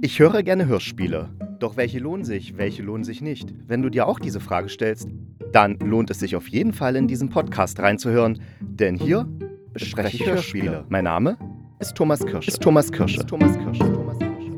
[0.00, 1.28] Ich höre gerne Hörspiele.
[1.58, 3.52] Doch welche lohnen sich, welche lohnen sich nicht?
[3.66, 5.08] Wenn du dir auch diese Frage stellst,
[5.52, 9.28] dann lohnt es sich auf jeden Fall in diesen Podcast reinzuhören, denn hier
[9.72, 10.84] bespreche ich Hörspiele.
[10.88, 11.36] Mein Name
[11.80, 12.48] ist Thomas Kirsche.
[12.48, 13.18] Ist Thomas Kirsche.
[13.18, 13.92] Ist Thomas Kirsche.
[13.92, 14.52] Thomas Kirsche.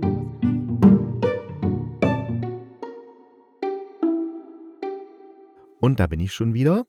[5.81, 6.85] Und da bin ich schon wieder.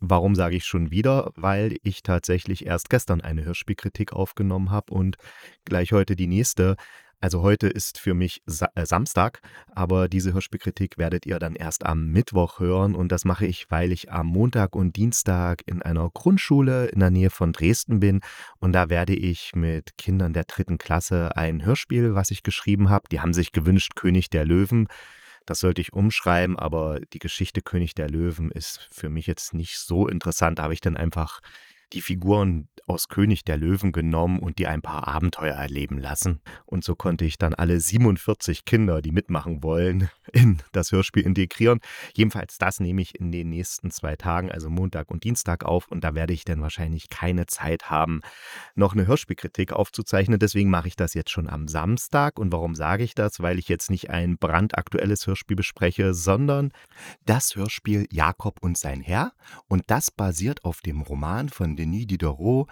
[0.00, 1.32] Warum sage ich schon wieder?
[1.34, 5.16] Weil ich tatsächlich erst gestern eine Hörspielkritik aufgenommen habe und
[5.64, 6.76] gleich heute die nächste.
[7.20, 9.40] Also heute ist für mich Sa äh, Samstag,
[9.74, 13.90] aber diese Hörspielkritik werdet ihr dann erst am Mittwoch hören und das mache ich, weil
[13.90, 18.20] ich am Montag und Dienstag in einer Grundschule in der Nähe von Dresden bin
[18.60, 23.08] und da werde ich mit Kindern der dritten Klasse ein Hörspiel, was ich geschrieben habe.
[23.10, 24.86] Die haben sich gewünscht König der Löwen.
[25.44, 29.78] Das sollte ich umschreiben, aber die Geschichte König der Löwen ist für mich jetzt nicht
[29.78, 30.60] so interessant.
[30.60, 31.40] Da habe ich dann einfach
[31.92, 36.40] die Figuren aus König der Löwen genommen und die ein paar Abenteuer erleben lassen.
[36.64, 41.80] Und so konnte ich dann alle 47 Kinder, die mitmachen wollen, in das Hörspiel integrieren.
[42.14, 45.88] Jedenfalls das nehme ich in den nächsten zwei Tagen, also Montag und Dienstag auf.
[45.88, 48.22] Und da werde ich dann wahrscheinlich keine Zeit haben,
[48.74, 50.38] noch eine Hörspielkritik aufzuzeichnen.
[50.38, 52.38] Deswegen mache ich das jetzt schon am Samstag.
[52.38, 53.40] Und warum sage ich das?
[53.40, 56.72] Weil ich jetzt nicht ein brandaktuelles Hörspiel bespreche, sondern
[57.26, 59.32] das Hörspiel Jakob und sein Herr.
[59.68, 62.66] Und das basiert auf dem Roman von Denis Diderot,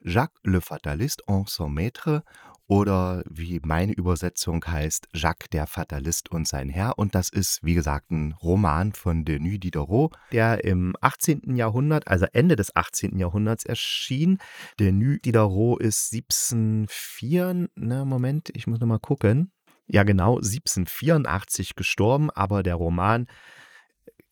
[0.00, 2.22] Jacques le Fataliste en son Maître
[2.66, 6.98] oder wie meine Übersetzung heißt, Jacques der Fatalist und sein Herr.
[6.98, 11.56] Und das ist, wie gesagt, ein Roman von Denis Diderot, der im 18.
[11.56, 13.18] Jahrhundert, also Ende des 18.
[13.18, 14.38] Jahrhunderts erschien.
[14.80, 19.52] Denis Diderot ist 1704, ne, Moment, ich muss nochmal gucken.
[19.86, 23.26] Ja, genau, 1784 gestorben, aber der Roman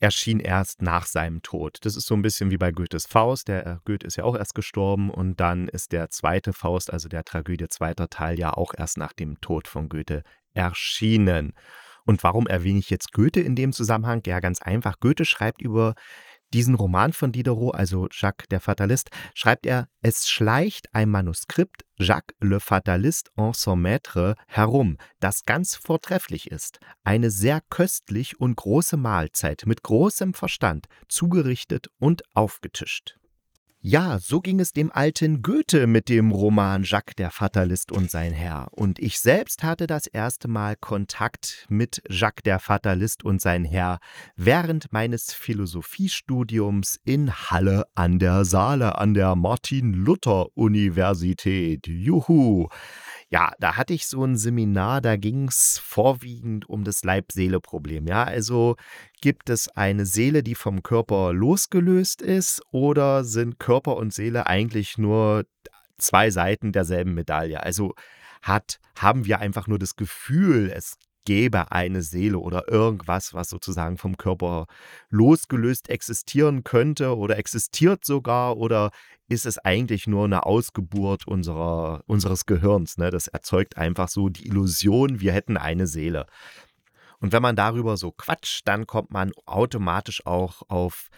[0.03, 1.79] erschien erst nach seinem Tod.
[1.83, 3.47] Das ist so ein bisschen wie bei Goethes Faust.
[3.47, 7.09] Der äh, Goethe ist ja auch erst gestorben und dann ist der zweite Faust, also
[7.09, 11.53] der Tragödie zweiter Teil, ja auch erst nach dem Tod von Goethe erschienen.
[12.05, 14.23] Und warum erwähne ich jetzt Goethe in dem Zusammenhang?
[14.27, 14.99] Ja, ganz einfach.
[14.99, 15.95] Goethe schreibt über
[16.53, 22.35] diesen Roman von Diderot, also Jacques der Fatalist, schreibt er, es schleicht ein Manuskript Jacques
[22.41, 26.81] le Fataliste en son Maître herum, das ganz vortrefflich ist.
[27.05, 33.17] Eine sehr köstlich und große Mahlzeit mit großem Verstand, zugerichtet und aufgetischt.
[33.85, 38.33] Ja, so ging es dem alten Goethe mit dem Roman Jacques der Fatalist und sein
[38.33, 38.69] Herr.
[38.71, 43.99] Und ich selbst hatte das erste Mal Kontakt mit Jacques der Fatalist und sein Herr
[44.37, 51.89] während meines Philosophiestudiums in Halle an der Saale an der Martin-Luther-Universität.
[51.89, 52.69] Juhu!
[53.33, 58.07] Ja, da hatte ich so ein Seminar, da ging es vorwiegend um das Leib-Seele-Problem.
[58.07, 58.77] Ja, also
[59.23, 64.99] gibt es eine Seele, die vom Körper losgelöst ist, oder sind Körper und Seele eigentlich
[64.99, 65.47] nur
[65.97, 67.63] zwei Seiten derselben Medaille?
[67.63, 67.95] Also
[68.43, 73.97] hat, haben wir einfach nur das Gefühl, es gäbe eine Seele oder irgendwas, was sozusagen
[73.99, 74.67] vom Körper
[75.11, 78.91] losgelöst existieren könnte oder existiert sogar oder
[79.29, 82.99] ist es eigentlich nur eine Ausgeburt unserer, unseres Gehirns.
[82.99, 83.11] Ne?
[83.11, 86.27] Das erzeugt einfach so die Illusion, wir hätten eine Seele.
[87.21, 91.09] Und wenn man darüber so quatscht, dann kommt man automatisch auch auf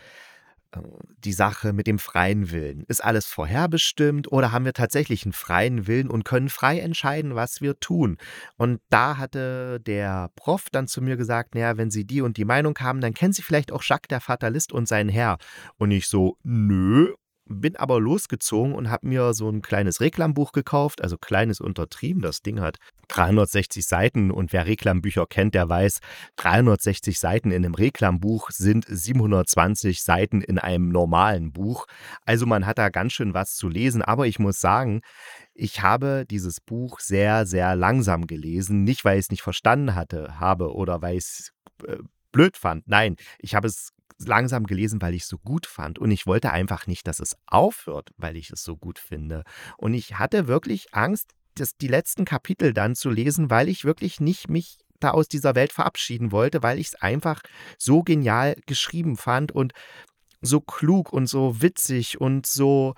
[1.19, 2.85] die Sache mit dem freien Willen.
[2.89, 7.61] Ist alles vorherbestimmt oder haben wir tatsächlich einen freien Willen und können frei entscheiden, was
[7.61, 8.19] wir tun?
[8.57, 12.45] Und da hatte der Prof dann zu mir gesagt, naja, wenn Sie die und die
[12.45, 15.39] Meinung haben, dann kennen Sie vielleicht auch Jacques der Fatalist und seinen Herr.
[15.77, 17.15] Und ich so, nö,
[17.47, 22.23] bin aber losgezogen und habe mir so ein kleines Reklambuch gekauft, also kleines untertrieben.
[22.23, 22.79] Das Ding hat
[23.09, 26.01] 360 Seiten und wer Reklambücher kennt, der weiß,
[26.37, 31.87] 360 Seiten in einem Reklambuch sind 720 Seiten in einem normalen Buch.
[32.25, 35.03] Also man hat da ganz schön was zu lesen, aber ich muss sagen,
[35.55, 38.85] ich habe dieses Buch sehr, sehr langsam gelesen.
[38.85, 41.53] Nicht, weil ich es nicht verstanden hatte, habe oder weil ich es
[41.87, 41.99] äh,
[42.33, 42.89] blöd fand.
[42.89, 45.99] Nein, ich habe es langsam gelesen, weil ich es so gut fand.
[45.99, 49.45] Und ich wollte einfach nicht, dass es aufhört, weil ich es so gut finde.
[49.77, 54.21] Und ich hatte wirklich Angst, das, die letzten Kapitel dann zu lesen, weil ich wirklich
[54.21, 57.43] nicht mich da aus dieser Welt verabschieden wollte, weil ich es einfach
[57.79, 59.73] so genial geschrieben fand und
[60.41, 62.95] so klug und so witzig und so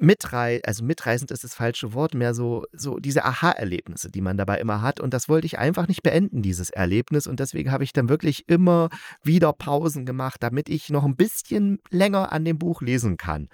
[0.00, 4.58] mitreißend, also mitreißend ist das falsche Wort, mehr so, so diese Aha-Erlebnisse, die man dabei
[4.58, 5.00] immer hat.
[5.00, 7.26] Und das wollte ich einfach nicht beenden, dieses Erlebnis.
[7.26, 8.88] Und deswegen habe ich dann wirklich immer
[9.22, 13.48] wieder Pausen gemacht, damit ich noch ein bisschen länger an dem Buch lesen kann.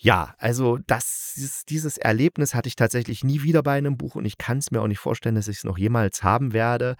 [0.00, 4.38] Ja, also das, dieses Erlebnis hatte ich tatsächlich nie wieder bei einem Buch und ich
[4.38, 6.94] kann es mir auch nicht vorstellen, dass ich es noch jemals haben werde.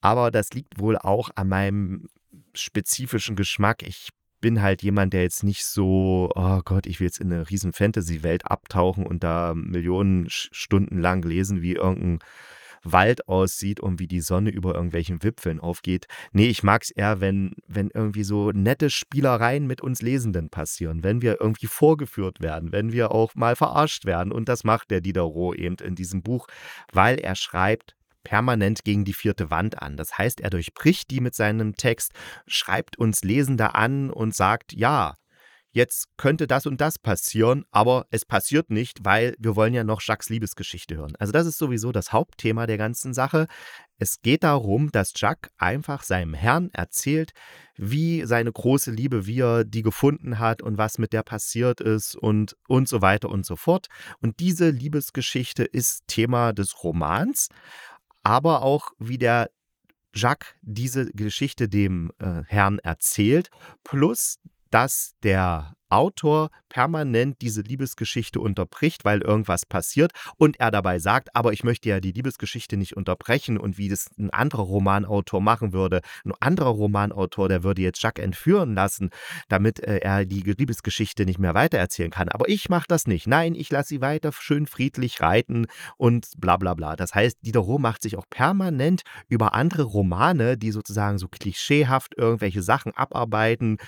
[0.00, 2.08] Aber das liegt wohl auch an meinem
[2.54, 3.84] spezifischen Geschmack.
[3.84, 4.08] Ich
[4.40, 7.72] bin halt jemand, der jetzt nicht so, oh Gott, ich will jetzt in eine riesen
[7.72, 12.18] Fantasy-Welt abtauchen und da Millionen Stunden lang lesen, wie irgendein
[12.82, 16.06] Wald aussieht und wie die Sonne über irgendwelchen Wipfeln aufgeht.
[16.32, 21.02] Nee, ich mag es eher, wenn, wenn irgendwie so nette Spielereien mit uns Lesenden passieren,
[21.02, 24.32] wenn wir irgendwie vorgeführt werden, wenn wir auch mal verarscht werden.
[24.32, 26.46] Und das macht der Diderot eben in diesem Buch,
[26.92, 29.96] weil er schreibt, permanent gegen die vierte Wand an.
[29.96, 32.12] Das heißt, er durchbricht die mit seinem Text,
[32.46, 35.14] schreibt uns Lesende an und sagt, ja,
[35.72, 40.00] jetzt könnte das und das passieren, aber es passiert nicht, weil wir wollen ja noch
[40.02, 41.14] Jacques Liebesgeschichte hören.
[41.18, 43.46] Also das ist sowieso das Hauptthema der ganzen Sache.
[43.98, 47.32] Es geht darum, dass Jacques einfach seinem Herrn erzählt,
[47.76, 52.16] wie seine große Liebe, wie er die gefunden hat und was mit der passiert ist
[52.16, 53.86] und, und so weiter und so fort.
[54.20, 57.48] Und diese Liebesgeschichte ist Thema des Romans,
[58.30, 59.50] aber auch wie der
[60.14, 63.50] Jacques diese Geschichte dem äh, Herrn erzählt,
[63.82, 64.38] plus
[64.70, 71.52] dass der Autor permanent diese Liebesgeschichte unterbricht, weil irgendwas passiert und er dabei sagt, aber
[71.52, 76.00] ich möchte ja die Liebesgeschichte nicht unterbrechen und wie das ein anderer Romanautor machen würde.
[76.24, 79.10] Ein anderer Romanautor, der würde jetzt Jacques entführen lassen,
[79.48, 82.28] damit äh, er die Liebesgeschichte nicht mehr weitererzählen kann.
[82.28, 83.26] Aber ich mache das nicht.
[83.26, 85.66] Nein, ich lasse sie weiter schön friedlich reiten
[85.96, 86.94] und bla bla bla.
[86.94, 92.62] Das heißt, Diderot macht sich auch permanent über andere Romane, die sozusagen so klischeehaft irgendwelche
[92.62, 93.78] Sachen abarbeiten,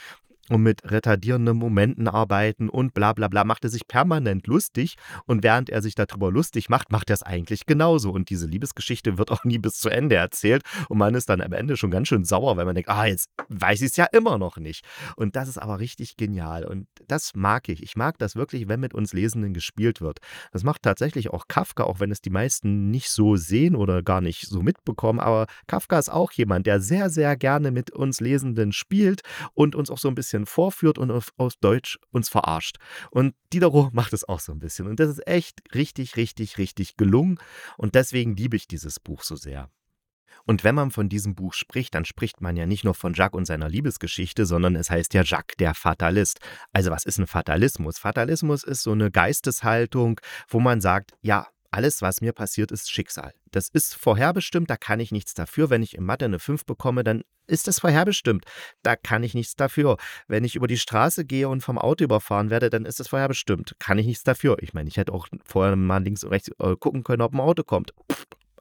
[0.48, 4.96] und mit retardierenden Momenten arbeiten und bla bla bla, macht er sich permanent lustig.
[5.26, 8.10] Und während er sich darüber lustig macht, macht er es eigentlich genauso.
[8.10, 10.62] Und diese Liebesgeschichte wird auch nie bis zu Ende erzählt.
[10.88, 13.30] Und man ist dann am Ende schon ganz schön sauer, weil man denkt, ah, jetzt
[13.48, 14.84] weiß ich es ja immer noch nicht.
[15.16, 16.64] Und das ist aber richtig genial.
[16.64, 17.82] Und das mag ich.
[17.82, 20.18] Ich mag das wirklich, wenn mit uns Lesenden gespielt wird.
[20.52, 24.20] Das macht tatsächlich auch Kafka, auch wenn es die meisten nicht so sehen oder gar
[24.20, 28.72] nicht so mitbekommen, aber Kafka ist auch jemand, der sehr, sehr gerne mit uns Lesenden
[28.72, 29.22] spielt
[29.54, 32.79] und uns auch so ein bisschen bisschen vorführt und auf, aus Deutsch uns verarscht.
[33.11, 34.87] Und Diderot macht es auch so ein bisschen.
[34.87, 37.38] Und das ist echt richtig, richtig, richtig gelungen.
[37.76, 39.70] Und deswegen liebe ich dieses Buch so sehr.
[40.44, 43.37] Und wenn man von diesem Buch spricht, dann spricht man ja nicht nur von Jacques
[43.37, 46.40] und seiner Liebesgeschichte, sondern es heißt ja Jacques der Fatalist.
[46.73, 47.99] Also was ist ein Fatalismus?
[47.99, 53.32] Fatalismus ist so eine Geisteshaltung, wo man sagt, ja, alles, was mir passiert, ist Schicksal.
[53.50, 55.70] Das ist vorherbestimmt, da kann ich nichts dafür.
[55.70, 58.44] Wenn ich in Mathe eine 5 bekomme, dann ist das vorherbestimmt.
[58.82, 59.96] Da kann ich nichts dafür.
[60.28, 63.76] Wenn ich über die Straße gehe und vom Auto überfahren werde, dann ist das vorherbestimmt.
[63.78, 64.56] Kann ich nichts dafür.
[64.60, 67.40] Ich meine, ich hätte auch vorher mal links und rechts äh, gucken können, ob ein
[67.40, 67.92] Auto kommt.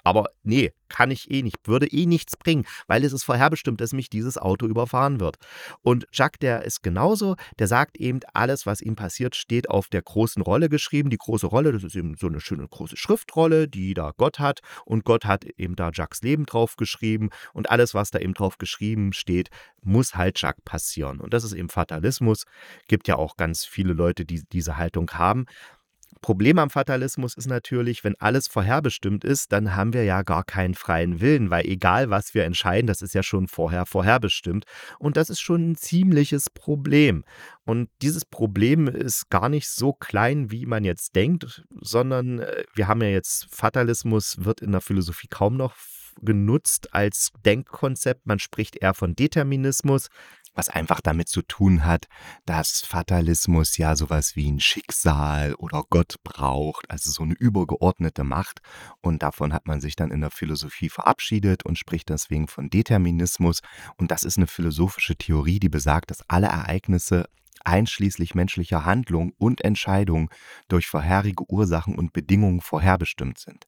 [0.03, 3.93] Aber nee, kann ich eh nicht, würde eh nichts bringen, weil es ist vorherbestimmt, dass
[3.93, 5.37] mich dieses Auto überfahren wird.
[5.81, 10.01] Und Jacques, der ist genauso, der sagt eben, alles, was ihm passiert, steht auf der
[10.01, 11.09] großen Rolle geschrieben.
[11.09, 14.59] Die große Rolle, das ist eben so eine schöne große Schriftrolle, die da Gott hat.
[14.85, 17.29] Und Gott hat eben da Jacques Leben drauf geschrieben.
[17.53, 19.49] Und alles, was da eben drauf geschrieben steht,
[19.83, 21.19] muss halt Jacques passieren.
[21.19, 22.43] Und das ist eben Fatalismus.
[22.87, 25.45] Gibt ja auch ganz viele Leute, die diese Haltung haben.
[26.21, 30.75] Problem am Fatalismus ist natürlich, wenn alles vorherbestimmt ist, dann haben wir ja gar keinen
[30.75, 34.65] freien Willen, weil egal was wir entscheiden, das ist ja schon vorher vorherbestimmt.
[34.99, 37.23] Und das ist schon ein ziemliches Problem.
[37.65, 42.87] Und dieses Problem ist gar nicht so klein, wie man jetzt denkt, sondern äh, wir
[42.87, 45.75] haben ja jetzt Fatalismus, wird in der Philosophie kaum noch
[46.21, 48.25] genutzt als Denkkonzept.
[48.25, 50.09] Man spricht eher von Determinismus
[50.53, 52.07] was einfach damit zu tun hat,
[52.45, 58.61] dass Fatalismus ja sowas wie ein Schicksal oder Gott braucht, also so eine übergeordnete Macht.
[59.01, 63.61] Und davon hat man sich dann in der Philosophie verabschiedet und spricht deswegen von Determinismus.
[63.97, 67.27] Und das ist eine philosophische Theorie, die besagt, dass alle Ereignisse
[67.63, 70.29] einschließlich menschlicher Handlung und Entscheidung
[70.67, 73.65] durch vorherige Ursachen und Bedingungen vorherbestimmt sind.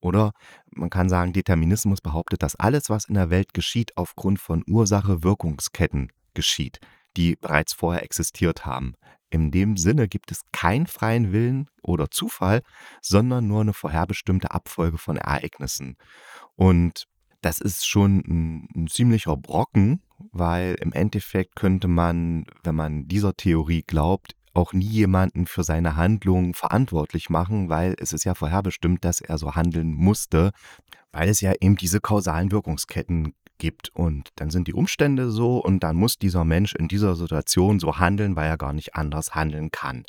[0.00, 0.32] Oder
[0.70, 6.12] man kann sagen, Determinismus behauptet, dass alles, was in der Welt geschieht, aufgrund von Ursache-Wirkungsketten
[6.36, 6.78] geschieht,
[7.16, 8.94] die bereits vorher existiert haben.
[9.30, 12.62] In dem Sinne gibt es keinen freien Willen oder Zufall,
[13.02, 15.96] sondern nur eine vorherbestimmte Abfolge von Ereignissen.
[16.54, 17.08] Und
[17.40, 20.02] das ist schon ein, ein, ziemlicher Brocken,
[20.32, 25.96] weil im Endeffekt könnte man, wenn man dieser Theorie glaubt, auch nie jemanden für seine
[25.96, 30.52] Handlungen verantwortlich machen, weil es ist ja vorherbestimmt, dass er so handeln musste,
[31.12, 33.90] weil es ja eben diese kausalen Wirkungsketten gibt.
[33.94, 37.98] Und dann sind die Umstände so und dann muss dieser Mensch in dieser Situation so
[37.98, 40.04] handeln, weil er gar nicht anders handeln kann.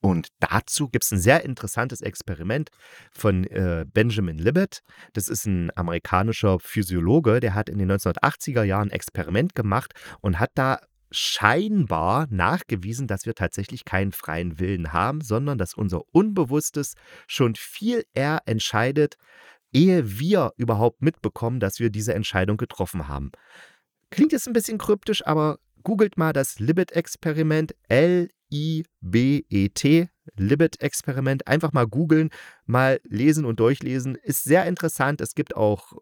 [0.00, 2.70] Und dazu gibt es ein sehr interessantes Experiment
[3.12, 4.82] von äh, Benjamin Libet.
[5.14, 10.38] Das ist ein amerikanischer Physiologe, der hat in den 1980er Jahren ein Experiment gemacht und
[10.38, 10.78] hat da
[11.10, 16.94] scheinbar nachgewiesen, dass wir tatsächlich keinen freien Willen haben, sondern dass unser Unbewusstes
[17.26, 19.16] schon viel eher entscheidet,
[19.76, 23.30] ehe wir überhaupt mitbekommen, dass wir diese Entscheidung getroffen haben.
[24.10, 28.38] Klingt jetzt ein bisschen kryptisch, aber googelt mal das Libet-Experiment, L-I-B-E-T,
[30.36, 31.46] Libet-Experiment.
[31.46, 32.30] Einfach mal googeln,
[32.64, 34.14] mal lesen und durchlesen.
[34.14, 35.20] Ist sehr interessant.
[35.20, 35.92] Es gibt auch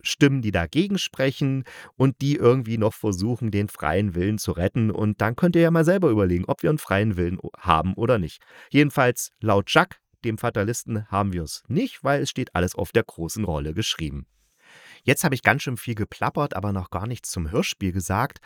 [0.00, 1.64] Stimmen, die dagegen sprechen
[1.96, 4.90] und die irgendwie noch versuchen, den freien Willen zu retten.
[4.90, 8.18] Und dann könnt ihr ja mal selber überlegen, ob wir einen freien Willen haben oder
[8.18, 8.40] nicht.
[8.70, 13.04] Jedenfalls laut Jacques, dem Fatalisten, haben wir es nicht, weil es steht alles auf der
[13.04, 14.26] großen Rolle geschrieben.
[15.02, 18.38] Jetzt habe ich ganz schön viel geplappert, aber noch gar nichts zum Hörspiel gesagt.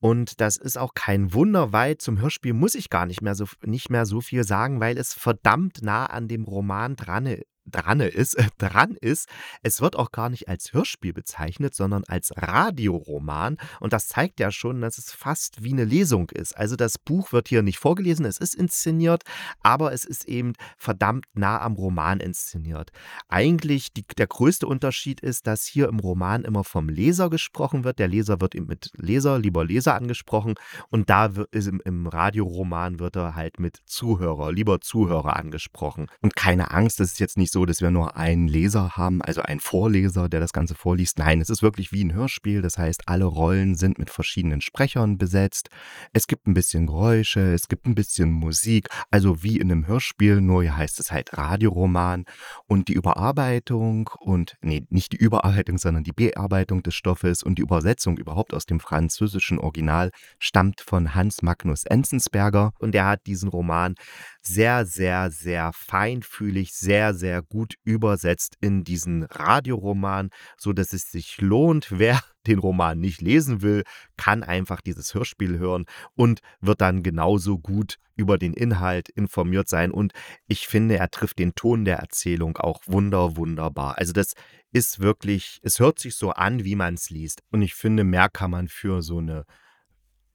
[0.00, 3.46] Und das ist auch kein Wunder, weil zum Hörspiel muss ich gar nicht mehr so,
[3.64, 7.26] nicht mehr so viel sagen, weil es verdammt nah an dem Roman dran
[7.66, 9.28] dran ist, äh, dran ist.
[9.62, 13.58] Es wird auch gar nicht als Hörspiel bezeichnet, sondern als Radioroman.
[13.80, 16.56] Und das zeigt ja schon, dass es fast wie eine Lesung ist.
[16.56, 19.22] Also das Buch wird hier nicht vorgelesen, es ist inszeniert,
[19.60, 22.90] aber es ist eben verdammt nah am Roman inszeniert.
[23.28, 27.98] Eigentlich die, der größte Unterschied ist, dass hier im Roman immer vom Leser gesprochen wird.
[27.98, 30.54] Der Leser wird eben mit Leser, lieber Leser angesprochen.
[30.90, 36.06] Und da wird, im, im Radioroman wird er halt mit Zuhörer, lieber Zuhörer angesprochen.
[36.20, 39.42] Und keine Angst, das ist jetzt nicht so, dass wir nur einen Leser haben, also
[39.42, 41.18] einen Vorleser, der das Ganze vorliest.
[41.18, 42.62] Nein, es ist wirklich wie ein Hörspiel.
[42.62, 45.68] Das heißt, alle Rollen sind mit verschiedenen Sprechern besetzt.
[46.12, 50.40] Es gibt ein bisschen Geräusche, es gibt ein bisschen Musik, also wie in einem Hörspiel,
[50.40, 52.24] nur hier heißt es halt Radioroman.
[52.66, 57.62] Und die Überarbeitung und, nee, nicht die Überarbeitung, sondern die Bearbeitung des Stoffes und die
[57.62, 62.72] Übersetzung überhaupt aus dem französischen Original stammt von Hans Magnus Enzensberger.
[62.78, 63.94] Und er hat diesen Roman
[64.42, 71.40] sehr, sehr, sehr feinfühlig, sehr, sehr gut übersetzt in diesen Radioroman, so dass es sich
[71.40, 71.88] lohnt.
[72.02, 73.84] Wer den Roman nicht lesen will,
[74.16, 75.84] kann einfach dieses Hörspiel hören
[76.14, 79.90] und wird dann genauso gut über den Inhalt informiert sein.
[79.92, 80.12] Und
[80.48, 83.98] ich finde, er trifft den Ton der Erzählung auch wunder, wunderbar.
[83.98, 84.34] Also das
[84.72, 87.42] ist wirklich, es hört sich so an, wie man es liest.
[87.50, 89.44] Und ich finde, mehr kann man für so eine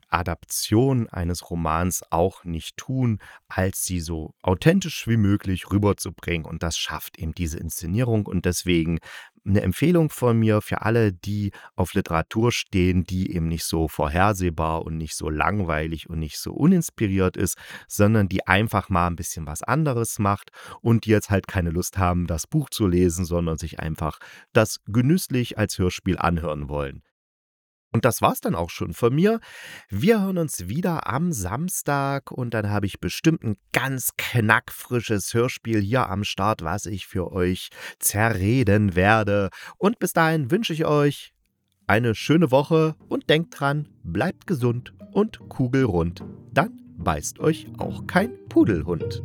[0.09, 6.45] Adaption eines Romans auch nicht tun, als sie so authentisch wie möglich rüberzubringen.
[6.45, 8.25] Und das schafft eben diese Inszenierung.
[8.25, 8.99] Und deswegen
[9.47, 14.83] eine Empfehlung von mir für alle, die auf Literatur stehen, die eben nicht so vorhersehbar
[14.83, 19.47] und nicht so langweilig und nicht so uninspiriert ist, sondern die einfach mal ein bisschen
[19.47, 23.57] was anderes macht und die jetzt halt keine Lust haben, das Buch zu lesen, sondern
[23.57, 24.19] sich einfach
[24.53, 27.03] das genüsslich als Hörspiel anhören wollen.
[27.91, 29.39] Und das war's dann auch schon von mir.
[29.89, 35.81] Wir hören uns wieder am Samstag und dann habe ich bestimmt ein ganz knackfrisches Hörspiel
[35.81, 39.49] hier am Start, was ich für euch zerreden werde.
[39.77, 41.33] Und bis dahin wünsche ich euch
[41.87, 46.23] eine schöne Woche und denkt dran, bleibt gesund und kugelrund.
[46.51, 49.23] Dann beißt euch auch kein Pudelhund.